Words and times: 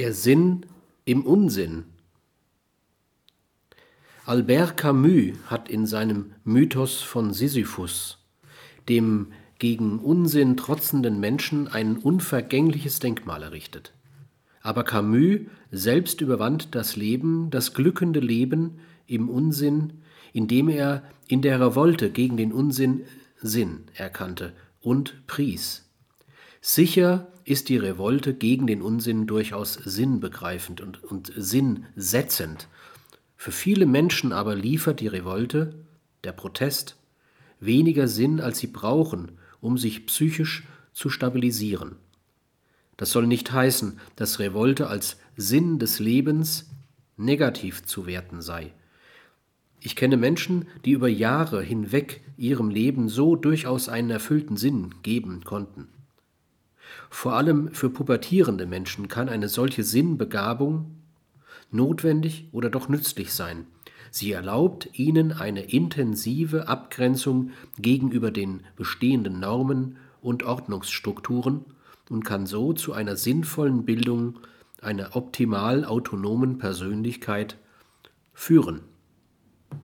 Der 0.00 0.14
Sinn 0.14 0.64
im 1.04 1.26
Unsinn. 1.26 1.84
Albert 4.24 4.78
Camus 4.78 5.36
hat 5.44 5.68
in 5.68 5.84
seinem 5.84 6.32
Mythos 6.42 7.02
von 7.02 7.34
Sisyphus 7.34 8.16
dem 8.88 9.32
gegen 9.58 9.98
Unsinn 9.98 10.56
trotzenden 10.56 11.20
Menschen 11.20 11.68
ein 11.68 11.98
unvergängliches 11.98 13.00
Denkmal 13.00 13.42
errichtet. 13.42 13.92
Aber 14.62 14.84
Camus 14.84 15.40
selbst 15.70 16.22
überwand 16.22 16.74
das 16.74 16.96
Leben, 16.96 17.50
das 17.50 17.74
glückende 17.74 18.20
Leben 18.20 18.78
im 19.06 19.28
Unsinn, 19.28 20.00
indem 20.32 20.70
er 20.70 21.02
in 21.28 21.42
der 21.42 21.60
Revolte 21.60 22.08
gegen 22.08 22.38
den 22.38 22.54
Unsinn 22.54 23.02
Sinn 23.36 23.84
erkannte 23.92 24.54
und 24.80 25.26
pries. 25.26 25.89
Sicher 26.60 27.28
ist 27.44 27.70
die 27.70 27.78
Revolte 27.78 28.34
gegen 28.34 28.66
den 28.66 28.82
Unsinn 28.82 29.26
durchaus 29.26 29.74
sinnbegreifend 29.74 30.82
und, 30.82 31.02
und 31.02 31.32
sinnsetzend. 31.34 32.68
Für 33.36 33.50
viele 33.50 33.86
Menschen 33.86 34.32
aber 34.32 34.54
liefert 34.54 35.00
die 35.00 35.06
Revolte, 35.06 35.74
der 36.22 36.32
Protest, 36.32 36.96
weniger 37.60 38.08
Sinn, 38.08 38.40
als 38.40 38.58
sie 38.58 38.66
brauchen, 38.66 39.38
um 39.62 39.78
sich 39.78 40.06
psychisch 40.06 40.64
zu 40.92 41.08
stabilisieren. 41.08 41.96
Das 42.98 43.10
soll 43.10 43.26
nicht 43.26 43.50
heißen, 43.52 43.98
dass 44.16 44.38
Revolte 44.38 44.88
als 44.88 45.16
Sinn 45.36 45.78
des 45.78 45.98
Lebens 45.98 46.68
negativ 47.16 47.84
zu 47.86 48.06
werten 48.06 48.42
sei. 48.42 48.74
Ich 49.80 49.96
kenne 49.96 50.18
Menschen, 50.18 50.68
die 50.84 50.90
über 50.90 51.08
Jahre 51.08 51.62
hinweg 51.62 52.20
ihrem 52.36 52.68
Leben 52.68 53.08
so 53.08 53.36
durchaus 53.36 53.88
einen 53.88 54.10
erfüllten 54.10 54.58
Sinn 54.58 54.94
geben 55.02 55.42
konnten. 55.44 55.88
Vor 57.08 57.34
allem 57.34 57.72
für 57.72 57.90
pubertierende 57.90 58.66
Menschen 58.66 59.08
kann 59.08 59.28
eine 59.28 59.48
solche 59.48 59.84
Sinnbegabung 59.84 60.96
notwendig 61.70 62.48
oder 62.52 62.70
doch 62.70 62.88
nützlich 62.88 63.32
sein. 63.32 63.66
Sie 64.10 64.32
erlaubt 64.32 64.88
ihnen 64.98 65.32
eine 65.32 65.72
intensive 65.72 66.66
Abgrenzung 66.68 67.50
gegenüber 67.78 68.30
den 68.30 68.64
bestehenden 68.76 69.38
Normen 69.38 69.98
und 70.20 70.42
Ordnungsstrukturen 70.42 71.64
und 72.08 72.24
kann 72.24 72.46
so 72.46 72.72
zu 72.72 72.92
einer 72.92 73.16
sinnvollen 73.16 73.84
Bildung 73.84 74.40
einer 74.82 75.14
optimal 75.14 75.84
autonomen 75.84 76.58
Persönlichkeit 76.58 77.56
führen. 78.34 78.80